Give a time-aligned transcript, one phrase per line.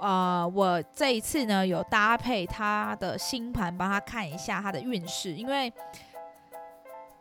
[0.00, 5.70] 呃，我这一次呢有搭配他的星盘，帮他看一下他的运势，因为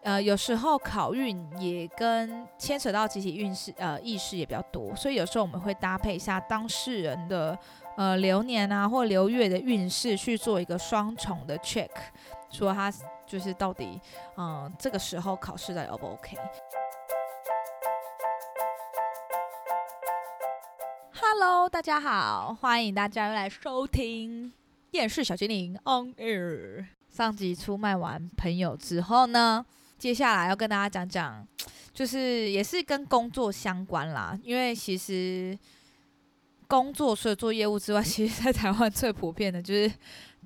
[0.02, 7.58] 呃有时候考运也跟牵扯到集体运势呃意识也比较多，所以有时候我们会搭配一下当事人的
[7.98, 11.90] 呃流年啊或流月的运势去做一个双重的 check，
[12.50, 12.90] 说他
[13.28, 14.00] 就是到底
[14.38, 16.18] 嗯这个时候考试到底 O 不
[21.32, 24.48] Hello，大家好，欢迎大家又来收听
[24.94, 26.80] 《厌世小精灵 On Air》。
[27.08, 29.64] 上集出卖完朋友之后呢，
[30.00, 31.48] 接下来要跟大家讲讲，
[31.94, 34.38] 就是也是跟工作相关啦。
[34.44, 35.56] 因为其实
[36.68, 39.92] 工作除了做业务之外，其实在台湾最普遍的就是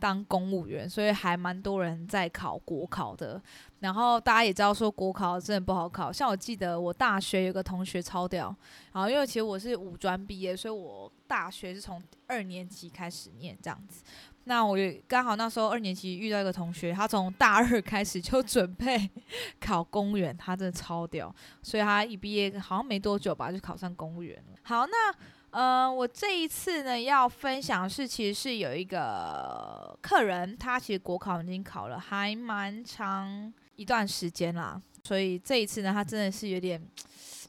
[0.04, 3.42] 当公务员，所以还蛮多人在考国考的。
[3.80, 8.54] 然后大家也知道说国考真的不好考，像我记得我大学有个同学超屌，
[8.92, 14.04] 然后因为其实我是五专毕业，所以我大学是从二年级开始念这样子。
[14.44, 19.10] 那我也刚好那时候二年级遇到一个同学，他从大二开始就准备
[19.62, 24.60] 考公务员，他真的超屌，所以他一毕业好像没多久吧就考上公务员了。
[24.64, 25.16] 好，那
[25.54, 33.54] 呃我这一次呢要分享是其实是有一个客人，他其实国考已经考了还蛮长。
[33.76, 36.80] 一段时间啦，所以这一次呢，他真的是有点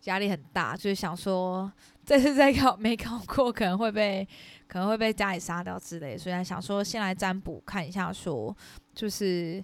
[0.05, 1.71] 压力很大，就是想说
[2.03, 4.27] 这次再考没考过，可能会被
[4.67, 8.57] 可能会被家里杀掉之类，所以他想说先来占卜看一下，说
[8.95, 9.63] 就是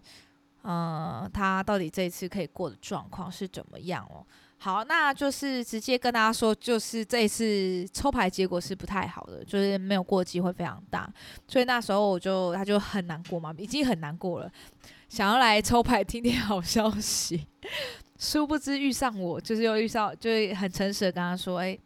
[0.62, 4.24] 嗯，他到底这一次可以过的状况是怎么样哦？
[4.62, 11.10] 好，那就是直接跟大家说，就是这一次抽牌结果是不太好的，就是没有过机会非常大，
[11.48, 14.52] 所以那时候我就他就很难过嘛，已经很难过了。
[15.08, 17.46] 想要来抽牌听听好消息，
[18.18, 21.76] 殊不知遇上我，就是又遇上，就是很诚实的跟他说，哎，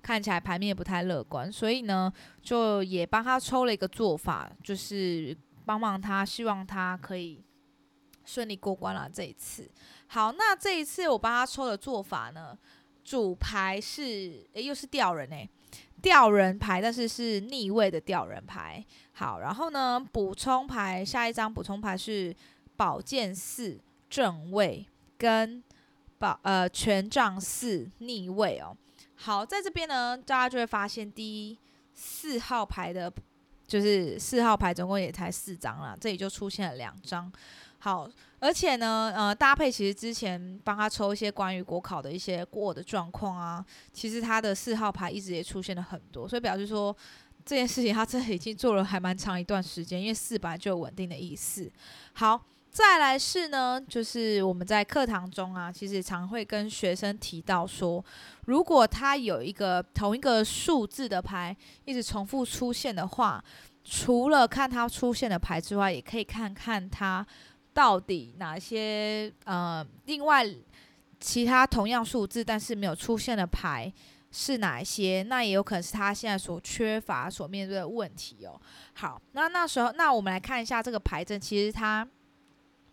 [0.00, 2.10] 看起来牌面不太乐观，所以呢，
[2.40, 7.38] 就也帮他抽了一个做法，就是帮忙他，希望他可以
[8.24, 9.70] 顺利过关了这一次。
[10.06, 12.56] 好，那这一次我帮他抽的做法呢，
[13.04, 15.48] 主牌是，诶，又是吊人诶，
[16.00, 18.84] 吊人牌，但是是逆位的吊人牌。
[19.12, 22.34] 好，然后呢，补充牌，下一张补充牌是。
[22.74, 23.78] 宝剑四
[24.08, 24.84] 正位
[25.16, 25.62] 跟
[26.18, 28.76] 宝呃权杖四逆位哦，
[29.14, 31.58] 好，在这边呢，大家就会发现第一
[31.94, 33.12] 四号牌的，
[33.68, 37.30] 就是四号牌总共也才四张啦，这里就出现了两张。
[37.84, 46.96] 好，而且呢，呃，搭配其实之前帮他抽一些关于国考的一些过的状况啊，其实他的四号牌一直也出现了很多，所以表示说
[47.44, 51.68] 这件事情他真的已经做了还蛮长一段时间，因为四本来就有稳定的意思。
[52.12, 52.40] 好。
[52.72, 58.02] 再来是呢，就是我们在课堂中啊，其实常会跟学生提到说，
[58.46, 61.54] 如果他有一个同一个数字的牌
[61.84, 63.44] 一直重复出现的话，
[63.84, 67.26] 除了看他出现的牌之外，也可以看看他
[67.72, 70.46] 到底哪些呃，另外
[71.18, 73.92] 其他同样数字但是没有出现的牌
[74.30, 78.60] 是哪一些，那也有可能是他现在所缺乏、所面对的问题哦。
[78.94, 82.08] 好，那那时候，那我们来看一下这个牌阵，其实它。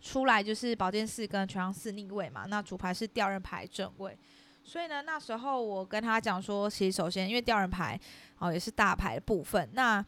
[0.02, 4.16] 出来就是宝剑四跟权杖四逆位嘛，那主牌是吊人牌正位，
[4.64, 8.00] 所以呢，那时候我跟他讲说，其实首先因为吊人牌
[8.38, 10.02] 哦也是大牌的部分，那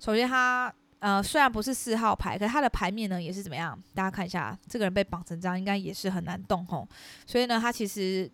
[0.00, 0.74] 首先他
[1.06, 3.80] 呃虽然不是四号牌，可他的牌面呢也是怎么样？
[3.94, 6.88] 大家看一下，这个人被绑成这样，应该也是很难动吼，
[7.24, 8.28] 所以呢，他其实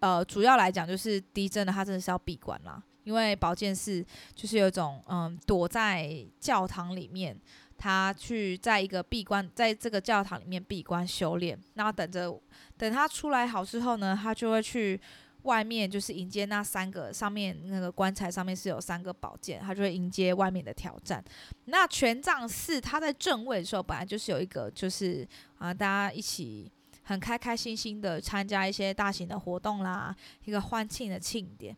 [0.00, 4.02] 呃主要来讲就是第一真的他真的是要闭关啦，因为宝剑四
[4.34, 7.38] 就是有一种嗯躲在教堂里面。
[7.78, 12.34] 他去在一个闭关，在这个教堂里面闭关修炼，然后等着
[12.78, 14.98] 等他出来好之后呢，他就会去
[15.46, 21.24] 外面，就是迎接那三个上面那个棺材上面是有三个宝剑，他就会迎接外面的挑战。
[21.66, 25.26] 那权杖四他在正位的时候，本来就是有一个就是
[25.58, 26.70] 啊，大家一起
[27.02, 30.14] 很开开心心的参加一些大型的活动啦，
[30.44, 31.74] 一个欢庆的庆典。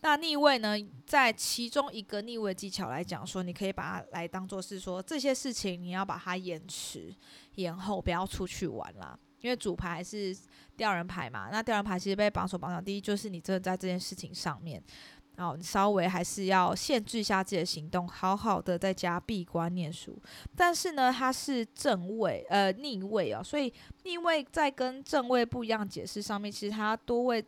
[0.00, 7.14] 那逆位呢，在其中一个逆位技巧来讲，说你可以把它来当做是说这些事情你要把它延迟、
[7.54, 9.16] 延后，不要出去玩啦。
[9.42, 10.34] 因为主牌是
[10.76, 12.80] 吊人牌嘛，那吊人牌其实被绑手绑脚。
[12.80, 14.82] 第一就是你真的在这件事情上面，
[15.36, 20.18] 然后你稍微还是要限制一下自己的行动，好好的在家闭关念书。
[20.56, 23.72] 但是呢，它是正位呃逆位哦，所以
[24.04, 27.44] 逆位在跟正位不一样解释上面，其实它多位。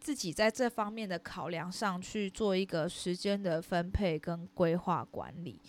[0.00, 5.60] 自己在这方面的考量上去做一个时间的分配跟规划管理，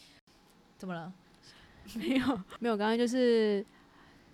[0.77, 1.11] 怎么了？
[1.97, 2.77] 没有，没有。
[2.77, 3.65] 刚刚就是，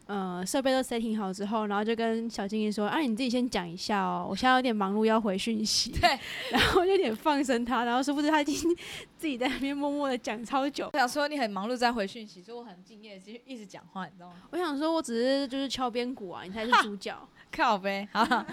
[0.08, 6.10] 呃，设备都 setting 好之后，然后就跟小精灵说：“啊，你自己先讲一下哦，我现在有点忙碌，要回讯息。”对，
[6.52, 8.76] 然后就有点放生他，然后殊不知他已经
[9.18, 10.90] 自己在那边默默的讲超久。
[10.94, 14.36] 我想说你很忙碌在回讯息，所以我很敬业，就一直讲话，你知道吗？
[14.52, 17.16] 我想说，我只是就是敲边鼓啊，你才是主角。
[17.56, 18.46] 靠呗，好，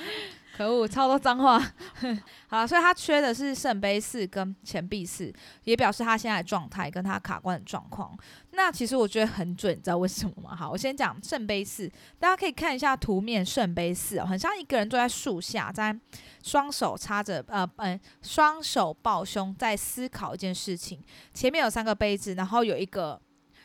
[0.56, 1.58] 可恶，超多脏话。
[2.46, 5.32] 好了，所以他缺的是圣杯四跟钱币四，
[5.64, 8.16] 也表示他现在的状态跟他卡关的状况。
[8.52, 10.54] 那其实我觉得很准，你知道为什么吗？
[10.54, 15.98] 好，我先讲圣杯四，大家可以看一下图面，圣杯四哦，很像一个人坐在树下，在
[16.44, 21.00] 双手插着，呃，嗯，双手抱胸，在思考一件事情。
[21.32, 23.20] 前面有三个杯子，然后有一个。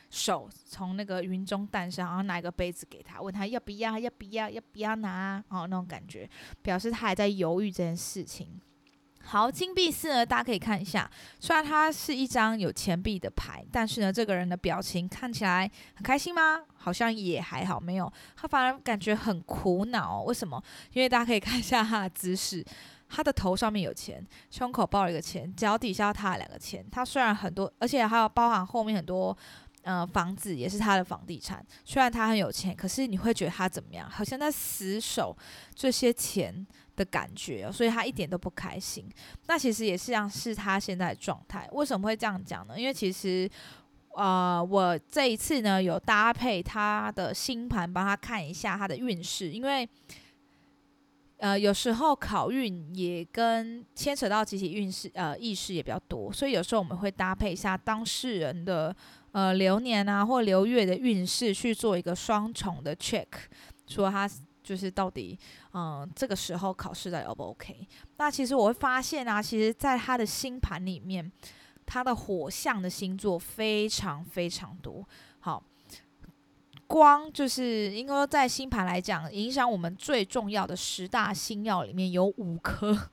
[0.09, 5.43] 手从那个云中诞生，然后拿一个杯子给他，问他要不要，要不要，要不要拿？
[5.49, 6.29] 哦，那种感觉，
[6.61, 8.57] 表示他还在犹豫这件事情。
[9.21, 11.11] 好，金币四呢，大家可以看一下，
[11.41, 16.63] 虽然它是一张有钱币的牌，但是呢，这个人的表情看起来很开心吗？
[16.73, 20.21] 好像也还好，没有，他反而感觉很苦恼。
[20.21, 20.63] 为什么？
[20.93, 22.63] 因为大家可以看一下他的姿势，
[23.09, 26.85] 他的头上面有钱，胸口抱了一个钱，脚底下踏两个钱。
[26.91, 29.37] 他虽然很多，而且还有包含后面很多。
[29.83, 31.65] 呃，房子也是他的房地产。
[31.85, 34.09] 虽然他很有钱，可是你会觉得他怎么样？
[34.09, 35.33] 好像在死守
[35.73, 36.67] 这些钱
[36.97, 39.09] 的感觉，所以他一点都不开心。
[39.45, 41.69] 那其实也是像是他现在的状态。
[41.71, 42.77] 为什么会这样讲呢？
[42.77, 43.49] 因为其实，
[44.09, 49.51] 呃，我这一次呢有搭配他的星盘，帮他看一下他的运势。
[49.51, 49.87] 因为，
[51.37, 58.95] 呃，有时候考运也跟牵扯到集体运势，呃，意识也比较多，所以有时候我们会搭配一下当事人的。
[59.33, 63.27] 呃，流年啊，或流月的运势去做一个双重的 check，
[63.85, 64.27] 说他
[64.63, 65.37] 就是到底，
[65.73, 67.87] 嗯，这个时候考试的 O 不 OK？
[68.17, 71.31] 那其实我会发现啊，其实在他的星盘里面，
[71.85, 75.07] 他的火象的星座非常非常多。
[75.41, 75.61] 好，
[76.87, 83.09] 光就是应该说在星盘来讲，影响我们最重要的十大星耀里面有五颗。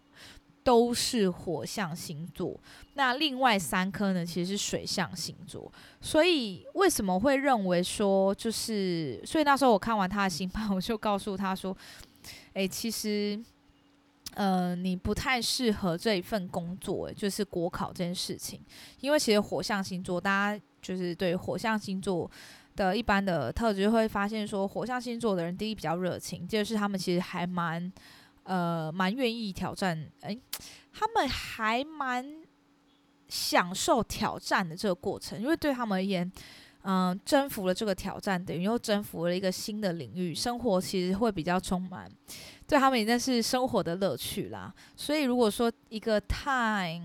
[0.64, 2.58] 都是火象星座，
[2.94, 4.24] 那另外三颗呢？
[4.24, 5.70] 其实是水象星座。
[6.00, 11.76] 所以为什么会认为说，就是所以那时候我看完他的星盘，我就告诉他说
[12.54, 13.38] ：“诶，其实，
[14.32, 18.58] 呃，你不太适合这一份工作，就是国考这件事情。
[19.00, 22.30] 因为其实火象星座，大家就是对火象星座
[22.76, 27.92] 的一般的特质会发现说，火象星座的人第一比较热情，第二是他们其实还蛮。”
[28.44, 30.38] 呃，蛮愿意挑战，诶，
[30.92, 32.42] 他们还蛮
[33.26, 36.30] 享受挑战的这个过程，因为对他们而言，
[36.82, 42.06] 嗯，征服了这个挑战，等于又征服了一个新的领域，生活其实会比较充满，
[42.66, 44.70] 对他们也那是生活的乐趣啦。
[44.94, 47.00] 所以如果说一个太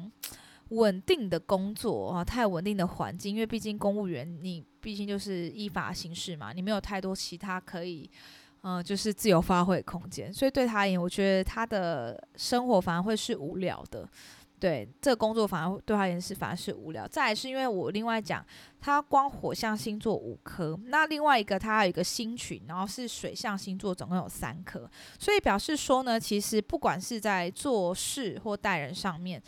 [0.71, 8.09] 稳定的工作啊，太稳定的环境，因为毕竟公务员，你毕竟就是依法行事嘛，你没有太多其他可以。
[8.61, 14.05] 嗯，就是自由发挥空间，所以对他而言，我觉得他的生活反而会是无聊的。
[14.59, 17.07] 对，这个工作反而对他而言是反而是无聊。
[17.07, 18.45] 再是因为我另外讲，
[18.81, 29.41] 他光火象星座五颗，那另外一个他有一个星群，然后是水象星座，总共有三颗，所以表示说呢，其实不管是在做事或待人上面。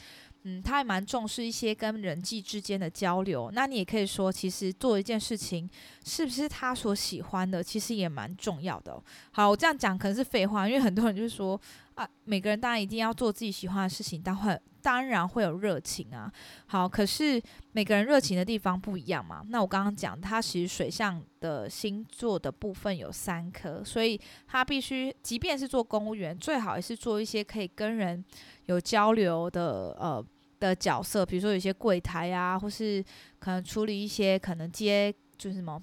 [0.43, 3.51] 嗯，他还蛮重视一些跟人际之间的交流。
[3.53, 5.69] 那你也可以说，其实做一件事情
[6.03, 9.01] 是不是他所喜欢的，其实也蛮重要的。
[9.31, 11.59] 好，我这样讲可能是废话，因为很多人就是说
[11.93, 16.31] 啊，每个人当然一定要做自己喜欢的事情，但会当然会有热情啊。
[16.65, 17.39] 好，可是
[17.73, 19.43] 每个人热情的地方不一样嘛。
[19.47, 28.25] 那我刚刚讲，他其实水象的星座的部分有三颗，所以他必须，即便是做公务员，最好也是做一些可以跟人。
[28.67, 30.25] 有交流的呃
[30.61, 33.03] 的角色，比如说有些柜台啊，或是
[33.39, 35.81] 可能处理一些可能接就是什么，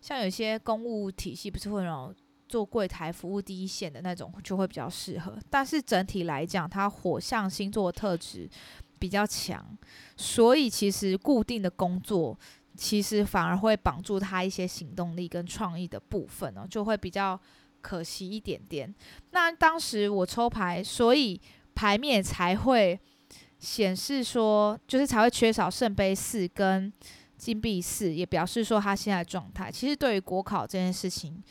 [0.00, 2.14] 像有些公务体系不是会那种
[2.48, 5.36] 做柜台服务第一线的那种，就会比较适合。
[5.50, 8.48] 但是整体来讲，它火象星座特质
[8.98, 9.76] 比较强，
[10.16, 12.38] 所以其实固定的工作
[12.76, 17.38] 其实反而会绑住他一些行动力跟创意的部分呢，就会比较
[17.80, 18.94] 可惜一点点。
[19.32, 21.40] 那当时我抽牌，所以。
[21.72, 22.98] 牌面才会
[23.60, 26.92] 显示说，就是才会缺少圣杯四跟
[27.36, 29.70] 金币四，也表示说他现在状态。
[29.70, 31.42] 其实对于国考这件事情，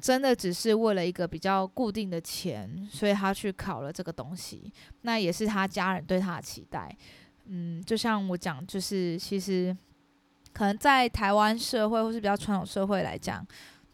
[0.00, 4.70] 真的只是为了一个比较固定的钱，所以他去考了这个东西。
[5.02, 6.94] 那也是他家人对他的期待。
[7.46, 9.74] 嗯，就像我讲，就是其实
[10.52, 13.46] 可能在台湾社会或是比较传统社会来讲。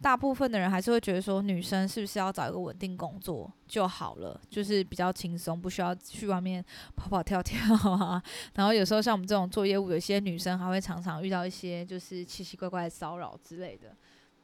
[0.03, 6.63] 大部分的人还是会觉得说，女生是不是要找一个稳定工作就好了，就是比较轻松，不需要去外面
[6.97, 8.21] 跑跑跳跳啊。
[8.55, 13.97] 然后有时候像我们这种做业务，有些女生还会常常遇到一些就是奇奇怪怪的骚扰之类的。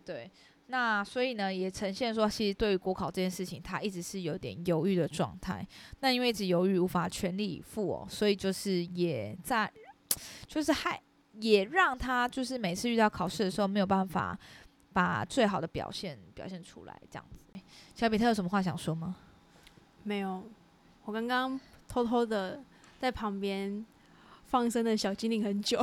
[0.04, 0.30] 对，
[0.68, 5.66] 那所以呢，也呈现说，其实对于国考这件事情，她一直是有点犹豫的状态。
[6.00, 9.70] 那因为一直犹豫，无法全力以赴哦，所以就是也在
[10.46, 10.98] 就是还
[11.40, 14.38] 也让她就是每次遇到考试的时候没有办法
[14.92, 17.60] 把最好的表现表现出来，这样子。
[17.94, 19.16] 小比特有什么话想说吗？
[20.04, 20.42] 没有，
[21.04, 22.60] 我刚刚偷偷的
[23.00, 23.84] 在旁边
[24.46, 25.82] 放生的小精灵很久，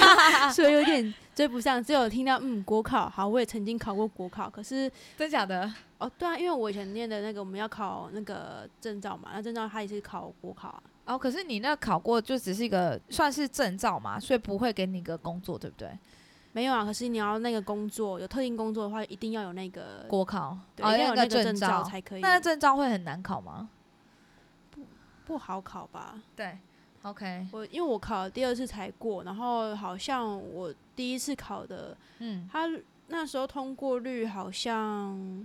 [0.54, 1.82] 所以有点追不上。
[1.82, 5.72] 只有听到嗯国考好，我也曾经考过国考，可是真假的？
[5.98, 10.82] 哦对啊，因为我以前念的那个我们要考那个证照嘛，那证照它也是考国考啊。
[11.06, 15.88] 哦，可是你那考过就只是一个算是证照嘛，所以不会给你一个工作，对不对？
[16.54, 22.20] 没有啊，可是你要那个工作有特定工作的话，一定要有那个国考，对，一定要有那那个证照才可以。
[22.20, 23.68] 那证照会很难考吗？
[24.70, 24.86] 不
[25.26, 26.22] 不好考吧？
[26.36, 26.56] 对
[27.02, 27.48] ，OK。
[27.50, 32.70] 我因为我考了第二次才过，然后好像我第一次考的，嗯，他
[33.08, 35.44] 那时候通过率好像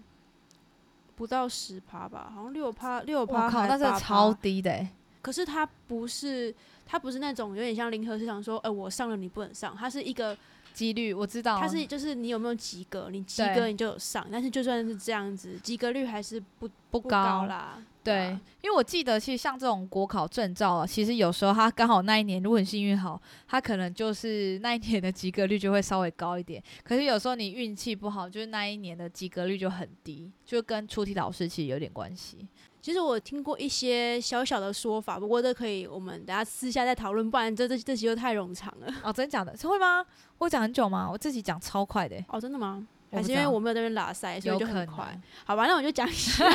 [1.16, 4.32] 不到十趴吧，好像六趴六趴我靠，那是超。
[4.32, 4.88] 低的欸，
[5.24, 6.54] 可是他不是，
[6.86, 10.38] 他不是那种有点像零和市场说，呃，我上了你不能上，他是一个，
[10.74, 17.84] 几率我知道，他是就是你有没有及格，你及格你就有上，但是就算是这样子，及格率还是不不不高啦。
[18.02, 26.64] 对啊，因为我记得，其实像这种国考证照啊，其实有时候他刚好那一年，如果你幸运好，他可能就是那一年的及格率就会稍微高一点。
[26.84, 32.48] 可是有时候你运气不好，就是那一年的及格率就很低，就跟出题老师其实有点关系。
[32.82, 38.88] 其实我听过一些小小的说法，不过这可以我们等下私下再讨论，不然这这这集又太冗长了。
[39.04, 39.56] 哦，真的假的？
[39.58, 40.06] 是会吗？
[40.38, 41.10] 我讲很久吗？
[41.12, 42.88] 我自己讲超快的欸、哦，真的吗？
[43.12, 45.20] 还是因为我没有在那边拉塞，所以就很快。。
[45.44, 46.46] 好吧， 那我就讲一下，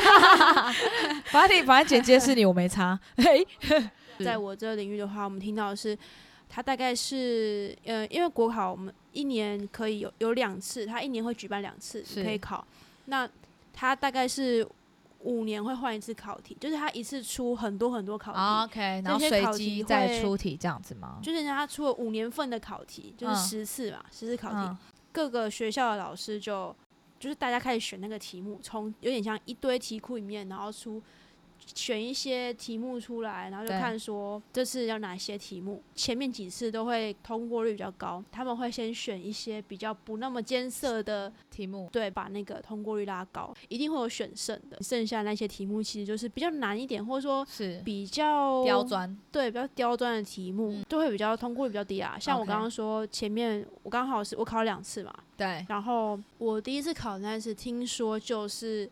[1.27, 2.97] 反正你反正剪接是你，我没差。
[3.17, 3.45] 嘿，
[4.23, 5.97] 在我这个领域的话，我们听到的是，
[6.47, 12.65] 它大概是呃，因为国考我们一年可以有有两次，它一年会举办两次，是可以考。
[13.05, 13.29] 那
[13.73, 14.65] 它大概是
[15.25, 18.37] 五年会换一次考题，就是他一次出很多很多考题。
[18.37, 21.19] 啊 OK，然后这些随考题机再会出题这样子吗？
[21.21, 24.77] 就是他出了五年份的考题，就是嗯十次嘛，十次考题，嗯
[25.11, 26.75] 各个学校的老师就
[27.19, 31.01] 就是大家开始选那个题目，从有点像一堆题库里面，然后出
[31.73, 35.81] 选一些题目出来，然后就看说这次要哪些题目。
[35.95, 41.89] 前面几次都会通过率比较高，他们会先选一些比较不那么艰涩的，题目。
[41.91, 44.81] 对，把那个通过率拉高，一定会有选剩的。
[44.81, 47.81] 剩下那些题目其实就是比较难一点，或者说是。
[47.83, 50.85] 比较刁钻，对比较刁钻的题目，嗯。
[50.87, 52.17] 都会比较通过率比较低啊。
[52.19, 58.89] 像我刚刚说，前面我刚好是我考了两次嘛，对，然后我第一次考那次听说就是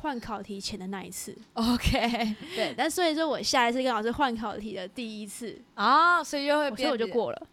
[0.00, 7.42] 换考题前的那一次，OK 对，但所以说我下一次跟老师换考题的第一次，啊，所以又会所以，我就过了。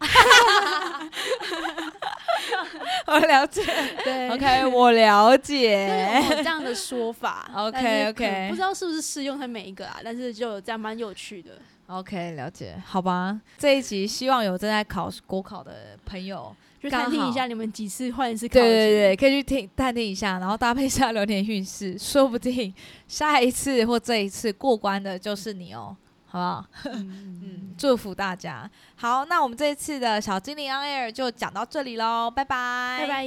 [3.06, 3.62] 我了解
[4.04, 6.22] 对，OK，我了对，解。
[6.30, 11.50] 有这样的说法， OK OK，不知道是不是适用在每一个啊，但是就有这样蛮有趣的。
[11.86, 13.40] OK，了解，好吧。
[13.58, 18.68] 这一集希望有正在考国考的朋友，就刚好探听一下你们几次换一次考对题。
[18.68, 22.72] 对对，可以去听探听一下，然后搭配一下流年运势，说不定
[23.08, 26.64] 下一次或这一次过关的就是你哦，好不好？
[26.92, 28.70] 嗯，嗯，祝福大家。
[28.96, 33.24] 好，那我们这一次的小精灵 on air 就讲到这里喽，拜拜，拜拜。